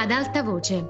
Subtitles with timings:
[0.00, 0.82] Ad alta voce.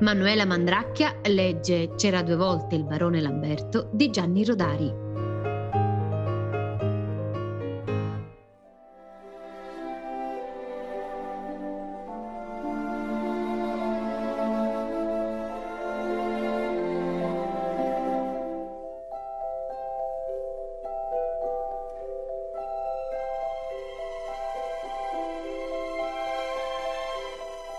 [0.00, 5.09] Manuela Mandracchia legge C'era due volte il barone Lamberto di Gianni Rodari.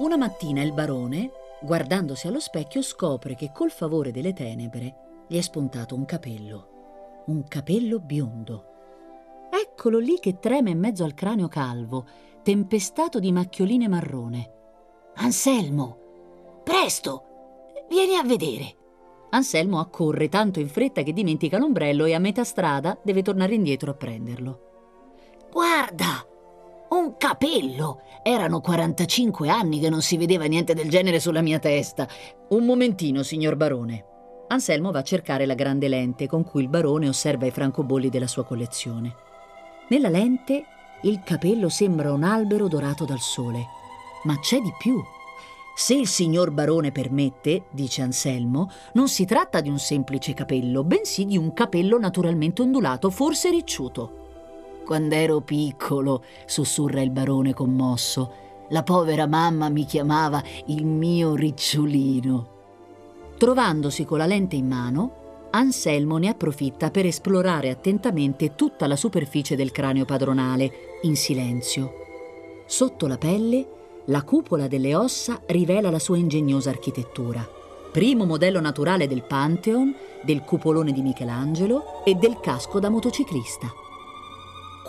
[0.01, 1.29] Una mattina il barone,
[1.61, 7.47] guardandosi allo specchio, scopre che col favore delle tenebre gli è spuntato un capello, un
[7.47, 8.65] capello biondo.
[9.51, 12.07] Eccolo lì che trema in mezzo al cranio calvo,
[12.41, 14.51] tempestato di macchioline marrone.
[15.17, 17.25] Anselmo, presto,
[17.87, 18.75] vieni a vedere.
[19.29, 23.91] Anselmo accorre tanto in fretta che dimentica l'ombrello e a metà strada deve tornare indietro
[23.91, 24.61] a prenderlo.
[25.51, 26.25] Guarda,
[26.95, 28.01] un capello!
[28.21, 32.07] Erano 45 anni che non si vedeva niente del genere sulla mia testa.
[32.49, 34.05] Un momentino, signor barone.
[34.47, 38.27] Anselmo va a cercare la grande lente con cui il barone osserva i francobolli della
[38.27, 39.15] sua collezione.
[39.87, 40.65] Nella lente
[41.03, 43.65] il capello sembra un albero dorato dal sole.
[44.23, 45.01] Ma c'è di più.
[45.75, 51.25] Se il signor barone permette, dice Anselmo, non si tratta di un semplice capello, bensì
[51.25, 54.20] di un capello naturalmente ondulato, forse ricciuto.
[54.85, 58.33] Quando ero piccolo, sussurra il barone commosso,
[58.69, 62.49] la povera mamma mi chiamava il mio ricciolino.
[63.37, 65.19] Trovandosi con la lente in mano,
[65.51, 71.93] Anselmo ne approfitta per esplorare attentamente tutta la superficie del cranio padronale, in silenzio.
[72.65, 73.67] Sotto la pelle,
[74.05, 77.45] la cupola delle ossa rivela la sua ingegnosa architettura.
[77.91, 83.89] Primo modello naturale del Pantheon, del cupolone di Michelangelo e del casco da motociclista.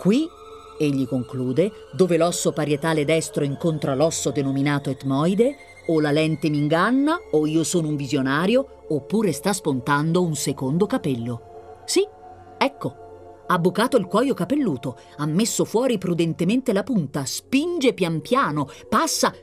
[0.03, 0.27] Qui,
[0.79, 5.55] egli conclude, dove l'osso parietale destro incontra l'osso denominato etmoide,
[5.87, 10.87] o la lente mi inganna, o io sono un visionario, oppure sta spuntando un secondo
[10.87, 11.83] capello.
[11.85, 12.05] Sì,
[12.57, 13.43] ecco.
[13.47, 19.33] Ha bucato il cuoio capelluto, ha messo fuori prudentemente la punta, spinge pian piano, passa.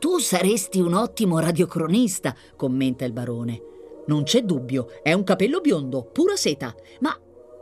[0.00, 3.62] Tu saresti un ottimo radiocronista, commenta il barone.
[4.06, 6.74] Non c'è dubbio, è un capello biondo, pura seta.
[6.98, 7.16] Ma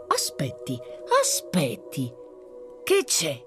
[0.08, 0.78] aspetti,
[1.20, 2.10] aspetti.
[2.88, 3.38] Che c'è?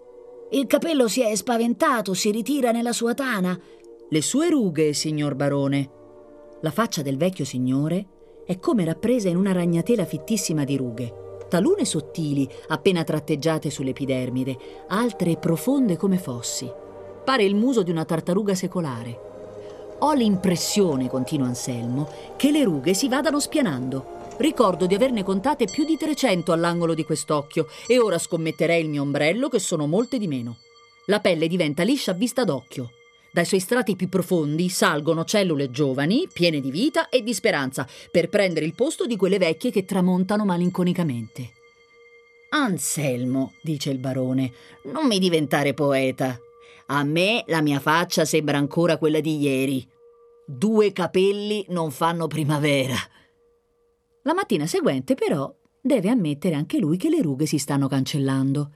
[0.51, 3.59] Il capello si è spaventato, si ritira nella sua tana.
[4.07, 5.89] Le sue rughe, signor barone.
[6.61, 8.05] La faccia del vecchio signore
[8.45, 14.57] è come rappresa in una ragnatela fittissima di rughe, talune sottili, appena tratteggiate sull'epidermide,
[14.89, 16.71] altre profonde come fossi.
[17.25, 19.19] Pare il muso di una tartaruga secolare.
[20.01, 24.20] Ho l'impressione, continua Anselmo, che le rughe si vadano spianando.
[24.41, 29.03] Ricordo di averne contate più di 300 all'angolo di quest'occhio e ora scommetterei il mio
[29.03, 30.57] ombrello che sono molte di meno.
[31.05, 32.89] La pelle diventa liscia a vista d'occhio.
[33.31, 38.29] Dai suoi strati più profondi salgono cellule giovani, piene di vita e di speranza, per
[38.29, 41.51] prendere il posto di quelle vecchie che tramontano malinconicamente.
[42.49, 44.51] Anselmo, dice il barone,
[44.85, 46.35] non mi diventare poeta.
[46.87, 49.87] A me la mia faccia sembra ancora quella di ieri.
[50.47, 52.97] Due capelli non fanno primavera.
[54.23, 55.51] La mattina seguente, però,
[55.81, 58.71] deve ammettere anche lui che le rughe si stanno cancellando.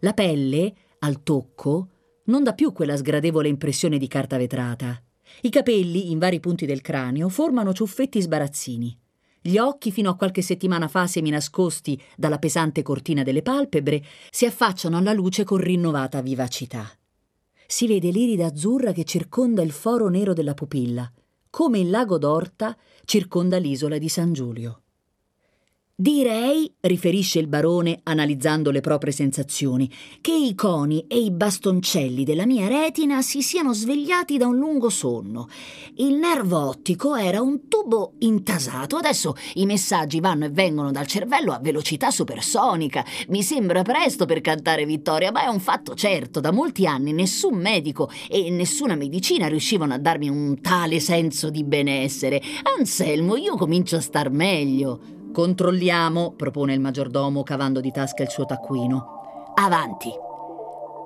[0.00, 1.88] La pelle, al tocco,
[2.24, 5.00] non dà più quella sgradevole impressione di carta vetrata.
[5.42, 8.98] I capelli, in vari punti del cranio, formano ciuffetti sbarazzini.
[9.40, 14.96] Gli occhi, fino a qualche settimana fa seminascosti dalla pesante cortina delle palpebre, si affacciano
[14.96, 16.90] alla luce con rinnovata vivacità.
[17.66, 21.10] Si vede l'iride azzurra che circonda il foro nero della pupilla,
[21.50, 24.82] come il lago d'Orta circonda l'isola di San Giulio.
[26.00, 32.46] Direi, riferisce il barone analizzando le proprie sensazioni, che i coni e i bastoncelli della
[32.46, 35.48] mia retina si siano svegliati da un lungo sonno.
[35.96, 41.50] Il nervo ottico era un tubo intasato, adesso i messaggi vanno e vengono dal cervello
[41.50, 43.04] a velocità supersonica.
[43.30, 46.38] Mi sembra presto per cantare vittoria, ma è un fatto certo.
[46.38, 51.64] Da molti anni nessun medico e nessuna medicina riuscivano a darmi un tale senso di
[51.64, 52.40] benessere.
[52.78, 55.17] Anselmo, io comincio a star meglio.
[55.32, 59.52] Controlliamo, propone il maggiordomo cavando di tasca il suo taccuino.
[59.54, 60.10] Avanti.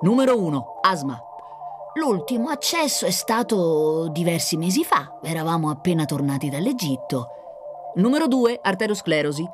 [0.01, 1.19] Numero uno, asma.
[1.95, 5.19] L'ultimo accesso è stato diversi mesi fa.
[5.21, 7.27] Eravamo appena tornati dall'Egitto.
[7.95, 9.45] Numero due, arterosclerosi.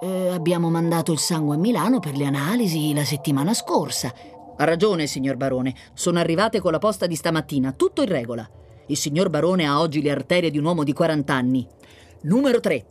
[0.00, 4.12] Eh, abbiamo mandato il sangue a Milano per le analisi la settimana scorsa.
[4.56, 5.74] Ha ragione, signor Barone.
[5.94, 8.48] Sono arrivate con la posta di stamattina, tutto in regola.
[8.86, 11.66] Il signor Barone ha oggi le arterie di un uomo di 40 anni.
[12.22, 12.86] Numero 3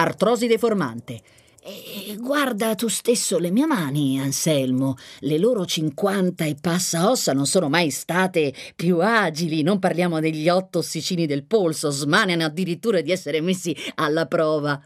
[0.00, 1.20] artrosi deformante.
[1.62, 4.96] E guarda tu stesso le mie mani, Anselmo.
[5.20, 9.62] Le loro cinquanta e passa ossa non sono mai state più agili.
[9.62, 14.80] Non parliamo degli otto ossicini del polso, smaniano addirittura di essere messi alla prova.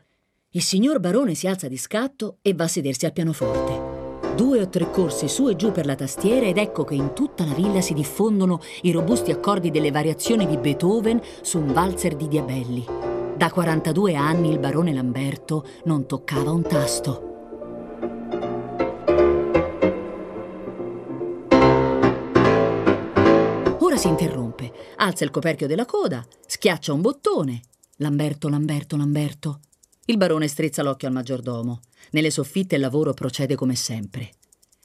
[0.50, 3.92] Il signor barone si alza di scatto e va a sedersi al pianoforte.
[4.34, 7.44] Due o tre corse su e giù per la tastiera ed ecco che in tutta
[7.44, 12.26] la villa si diffondono i robusti accordi delle variazioni di Beethoven su un valzer di
[12.26, 13.13] Diabelli.
[13.44, 17.12] Da 42 anni il barone Lamberto non toccava un tasto.
[23.80, 27.60] Ora si interrompe, alza il coperchio della coda, schiaccia un bottone.
[27.96, 29.60] Lamberto, Lamberto, Lamberto.
[30.06, 31.80] Il barone strizza l'occhio al maggiordomo.
[32.12, 34.30] Nelle soffitte il lavoro procede come sempre.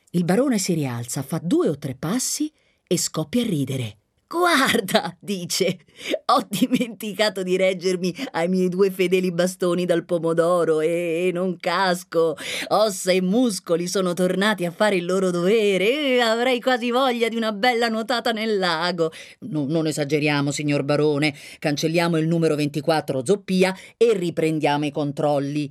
[0.09, 2.51] Il barone si rialza, fa due o tre passi
[2.85, 3.99] e scoppia a ridere.
[4.31, 5.79] Guarda, dice,
[6.25, 12.37] ho dimenticato di reggermi ai miei due fedeli bastoni dal pomodoro e non casco.
[12.67, 17.37] Ossa e muscoli sono tornati a fare il loro dovere e avrei quasi voglia di
[17.37, 19.11] una bella nuotata nel lago.
[19.39, 21.33] No, non esageriamo, signor barone.
[21.57, 25.67] Cancelliamo il numero 24 zoppia e riprendiamo i controlli.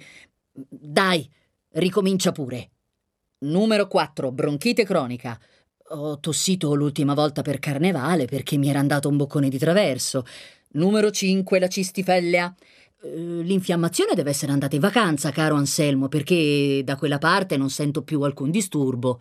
[0.52, 1.30] Dai,
[1.74, 2.70] ricomincia pure.
[3.40, 5.38] Numero 4, bronchite cronica.
[5.90, 10.26] Ho tossito l'ultima volta per carnevale perché mi era andato un boccone di traverso.
[10.72, 12.54] Numero 5, la cistifellea.
[13.00, 13.08] Eh,
[13.42, 18.20] l'infiammazione deve essere andata in vacanza, caro Anselmo, perché da quella parte non sento più
[18.20, 19.20] alcun disturbo.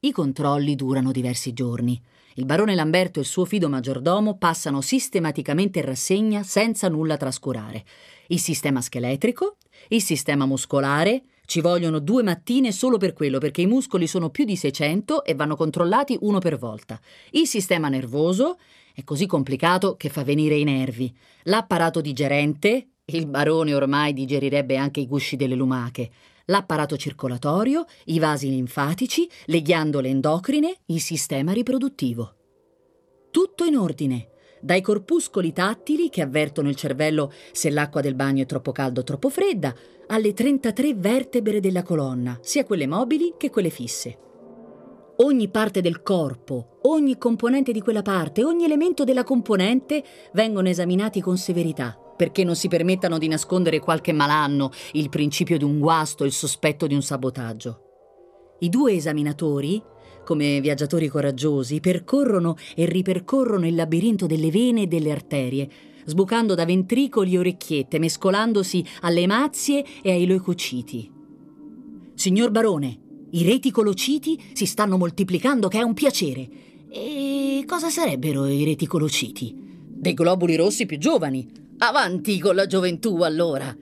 [0.00, 2.00] I controlli durano diversi giorni.
[2.36, 7.84] Il barone Lamberto e il suo fido maggiordomo passano sistematicamente in rassegna senza nulla trascurare.
[8.28, 9.56] Il sistema scheletrico,
[9.88, 14.44] il sistema muscolare, ci vogliono due mattine solo per quello, perché i muscoli sono più
[14.44, 17.00] di 600 e vanno controllati uno per volta.
[17.30, 18.58] Il sistema nervoso
[18.92, 21.14] è così complicato che fa venire i nervi.
[21.44, 26.10] L'apparato digerente, il barone ormai digerirebbe anche i gusci delle lumache.
[26.46, 32.34] L'apparato circolatorio, i vasi linfatici, le ghiandole endocrine, il sistema riproduttivo.
[33.30, 34.28] Tutto in ordine
[34.66, 39.04] dai corpuscoli tattili che avvertono il cervello se l'acqua del bagno è troppo calda o
[39.04, 39.72] troppo fredda,
[40.08, 44.18] alle 33 vertebre della colonna, sia quelle mobili che quelle fisse.
[45.18, 50.02] Ogni parte del corpo, ogni componente di quella parte, ogni elemento della componente
[50.32, 55.64] vengono esaminati con severità, perché non si permettano di nascondere qualche malanno, il principio di
[55.64, 57.82] un guasto, il sospetto di un sabotaggio.
[58.58, 59.80] I due esaminatori
[60.26, 65.70] come viaggiatori coraggiosi, percorrono e ripercorrono il labirinto delle vene e delle arterie,
[66.04, 71.08] sbucando da ventricoli e orecchiette, mescolandosi alle mazie e ai leucociti.
[72.14, 72.98] Signor barone,
[73.30, 76.48] i reticolociti si stanno moltiplicando, che è un piacere.
[76.90, 79.54] E cosa sarebbero i reticolociti?
[79.88, 81.46] Dei globuli rossi più giovani.
[81.78, 83.76] Avanti con la gioventù, allora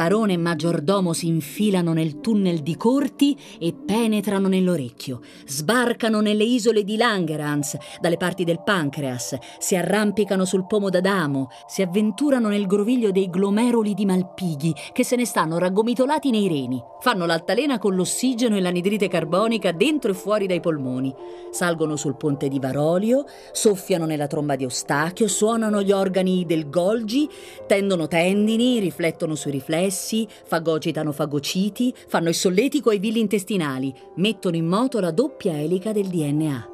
[0.00, 5.20] barone e maggiordomo si infilano nel tunnel di Corti e penetrano nell'orecchio.
[5.44, 11.82] Sbarcano nelle isole di Langerhans, dalle parti del pancreas, si arrampicano sul pomo d'Adamo, si
[11.82, 16.82] avventurano nel groviglio dei glomeruli di Malpighi, che se ne stanno raggomitolati nei reni.
[17.00, 21.14] Fanno l'altalena con l'ossigeno e l'anidride carbonica dentro e fuori dai polmoni.
[21.50, 27.28] Salgono sul ponte di Varolio, soffiano nella tromba di Ostachio, suonano gli organi del Golgi,
[27.66, 34.56] tendono tendini, riflettono sui riflessi riflessi, fagocitano fagociti, fanno il solletico ai villi intestinali, mettono
[34.56, 36.68] in moto la doppia elica del DNA.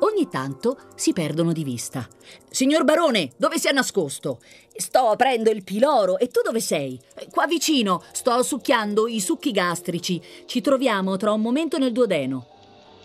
[0.00, 2.08] Ogni tanto si perdono di vista.
[2.48, 4.40] Signor Barone, dove si è nascosto?
[4.74, 6.98] Sto aprendo il piloro e tu dove sei?
[7.30, 10.20] Qua vicino, sto succhiando i succhi gastrici.
[10.46, 12.46] Ci troviamo tra un momento nel duodeno.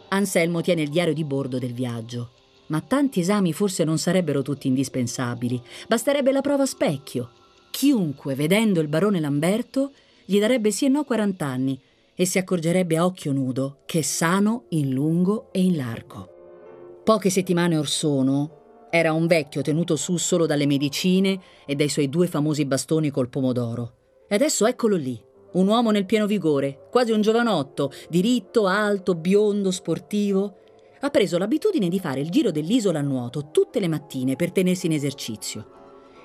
[0.09, 2.29] Anselmo tiene il diario di bordo del viaggio.
[2.67, 5.61] Ma tanti esami forse non sarebbero tutti indispensabili.
[5.87, 7.29] Basterebbe la prova a specchio.
[7.75, 9.91] Chiunque, vedendo il barone Lamberto,
[10.23, 11.77] gli darebbe sì e no 40 anni
[12.15, 17.01] e si accorgerebbe a occhio nudo che è sano in lungo e in largo.
[17.03, 22.07] Poche settimane or sono era un vecchio tenuto su solo dalle medicine e dai suoi
[22.07, 23.95] due famosi bastoni col pomodoro.
[24.29, 29.71] E adesso eccolo lì, un uomo nel pieno vigore, quasi un giovanotto, diritto, alto, biondo,
[29.71, 30.59] sportivo.
[31.01, 34.85] Ha preso l'abitudine di fare il giro dell'isola a nuoto tutte le mattine per tenersi
[34.85, 35.75] in esercizio.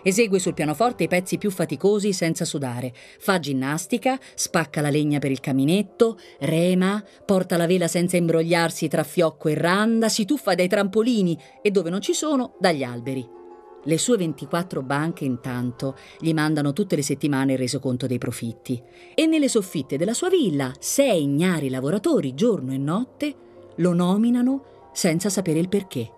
[0.03, 2.93] Esegue sul pianoforte i pezzi più faticosi senza sudare.
[3.19, 9.03] Fa ginnastica, spacca la legna per il caminetto, rema, porta la vela senza imbrogliarsi tra
[9.03, 13.39] fiocco e randa, si tuffa dai trampolini e dove non ci sono, dagli alberi.
[13.85, 18.81] Le sue 24 banche intanto gli mandano tutte le settimane il resoconto dei profitti
[19.15, 23.35] e nelle soffitte della sua villa sei ignari lavoratori giorno e notte
[23.77, 26.13] lo nominano senza sapere il perché.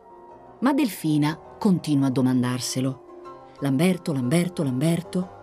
[0.60, 3.01] Ma Delfina continua a domandarselo.
[3.62, 5.40] Lamberto, Lamberto, Lamberto.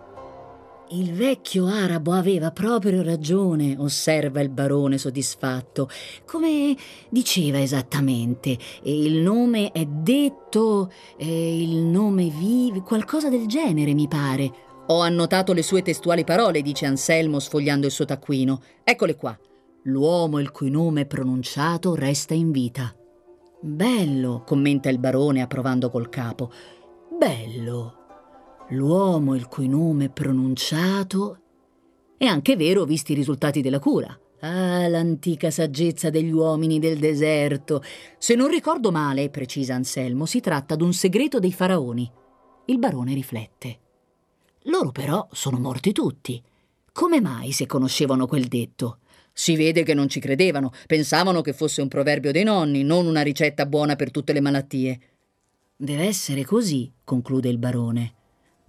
[0.90, 5.88] Il vecchio arabo aveva proprio ragione, osserva il barone soddisfatto.
[6.26, 6.76] Come
[7.08, 8.58] diceva esattamente?
[8.82, 14.52] Il nome è detto, il nome vive, qualcosa del genere mi pare.
[14.88, 18.60] Ho annotato le sue testuali parole, dice Anselmo sfogliando il suo taccuino.
[18.84, 19.38] Eccole qua.
[19.84, 22.94] L'uomo il cui nome è pronunciato resta in vita.
[23.62, 26.50] Bello, commenta il barone approvando col capo.
[27.16, 27.99] Bello
[28.70, 31.38] l'uomo il cui nome è pronunciato.
[32.16, 34.18] È anche vero visti i risultati della cura.
[34.40, 37.82] Ah, l'antica saggezza degli uomini del deserto.
[38.18, 42.10] Se non ricordo male, precisa Anselmo, si tratta d'un segreto dei faraoni.
[42.66, 43.78] Il barone riflette.
[44.64, 46.42] Loro però sono morti tutti.
[46.92, 48.98] Come mai se conoscevano quel detto?
[49.32, 53.22] Si vede che non ci credevano, pensavano che fosse un proverbio dei nonni, non una
[53.22, 55.00] ricetta buona per tutte le malattie.
[55.76, 58.14] Deve essere così, conclude il barone.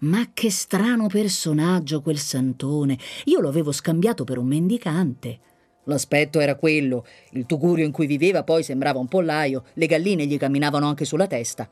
[0.01, 2.97] Ma che strano personaggio quel santone.
[3.25, 5.39] Io lo avevo scambiato per un mendicante.
[5.83, 7.05] L'aspetto era quello.
[7.31, 11.27] Il tugurio in cui viveva poi sembrava un pollaio, le galline gli camminavano anche sulla
[11.27, 11.69] testa.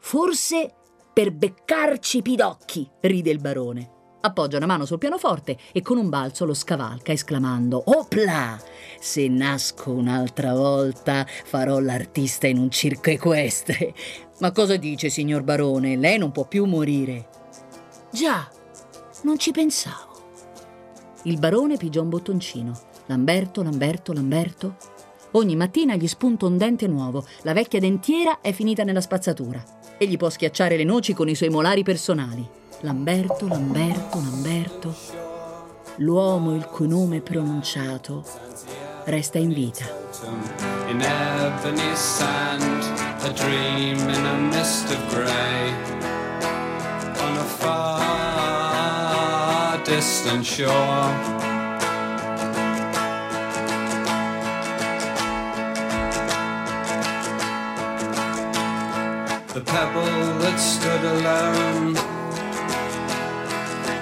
[0.00, 0.72] Forse
[1.12, 3.90] per beccarci i pidocchi, ride il barone.
[4.22, 8.58] Appoggia una mano sul pianoforte e con un balzo lo scavalca, esclamando: Opla!
[8.98, 13.92] Se nasco un'altra volta, farò l'artista in un circo equestre.
[14.38, 15.96] Ma cosa dice, signor barone?
[15.96, 17.40] Lei non può più morire.
[18.12, 18.46] Già,
[19.22, 20.10] non ci pensavo.
[21.22, 22.78] Il barone pigiò un bottoncino.
[23.06, 24.76] Lamberto, Lamberto, Lamberto.
[25.30, 27.24] Ogni mattina gli spunta un dente nuovo.
[27.40, 29.64] La vecchia dentiera è finita nella spazzatura.
[29.96, 32.46] E gli può schiacciare le noci con i suoi molari personali.
[32.80, 34.94] Lamberto, Lamberto, Lamberto.
[35.96, 38.22] L'uomo il cui nome è pronunciato
[39.04, 39.86] resta in vita.
[40.88, 42.82] In ebony sand,
[43.22, 46.10] a dream in a mist of grey.
[47.22, 48.01] on a far
[50.02, 51.10] distant shore.
[59.54, 61.94] The pebble that stood alone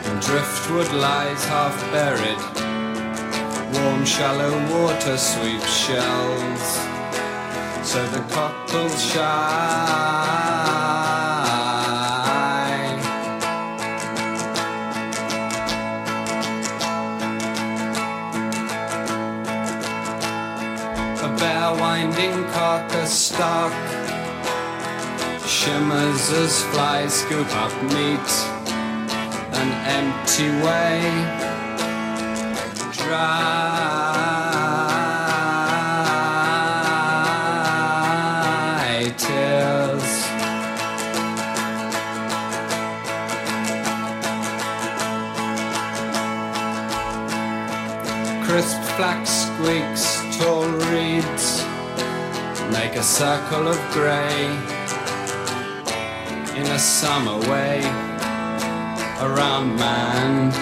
[0.09, 2.43] in driftwood lies half buried.
[3.75, 6.65] Warm, shallow water sweeps shells,
[7.87, 10.41] so the cockles shine.
[22.21, 23.73] Winding carcass stalk
[25.47, 28.31] shimmers as flies scoop up meat
[29.55, 31.50] an empty way
[53.01, 54.45] a circle of grey
[56.55, 57.81] in a summer way
[59.23, 60.53] around man.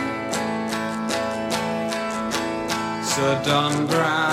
[3.03, 4.28] Stood on ground.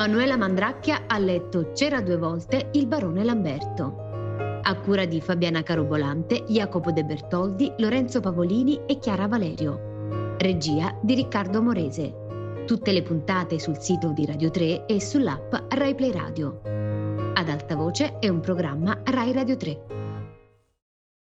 [0.00, 4.58] Manuela Mandracchia ha letto C'era due volte il barone Lamberto.
[4.62, 10.36] A cura di Fabiana Carobolante, Jacopo De Bertoldi, Lorenzo Pavolini e Chiara Valerio.
[10.38, 12.64] Regia di Riccardo Morese.
[12.64, 16.62] Tutte le puntate sul sito di Radio 3 e sull'app Rai Play Radio.
[17.34, 19.99] Ad alta voce è un programma Rai Radio 3.